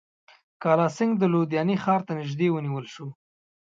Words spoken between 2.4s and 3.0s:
ونیول